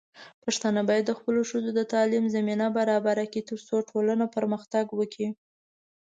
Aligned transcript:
پښتانه 0.43 0.81
بايد 0.89 1.17
خپلو 1.19 1.41
ښځو 1.49 1.65
ته 1.67 1.71
د 1.79 1.81
تعليم 1.93 2.25
زمينه 2.35 2.65
برابره 2.77 3.25
کړي، 3.31 3.41
ترڅو 3.49 3.75
ټولنه 3.89 4.25
پرمختګ 4.35 4.85
وکړي. 4.99 5.29